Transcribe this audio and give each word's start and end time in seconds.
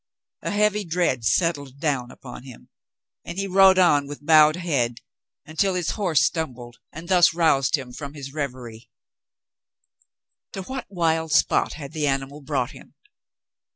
A 0.41 0.49
heavy 0.49 0.83
dread 0.83 1.23
settled 1.25 1.79
down 1.79 2.09
upon 2.09 2.41
him, 2.41 2.69
and 3.23 3.37
he 3.37 3.45
rode 3.45 3.77
on 3.77 4.07
with 4.07 4.25
bowed 4.25 4.55
head, 4.55 4.99
until 5.45 5.75
his 5.75 5.91
horse 5.91 6.23
stumbled 6.23 6.77
and 6.91 7.07
thus 7.07 7.35
roused 7.35 7.77
him 7.77 7.93
from 7.93 8.15
his 8.15 8.33
re 8.33 8.47
very. 8.47 8.89
To 10.53 10.63
what 10.63 10.87
wild 10.89 11.31
spot 11.31 11.73
had 11.73 11.91
the 11.91 12.07
animal 12.07 12.41
brought 12.41 12.71
him 12.71 12.95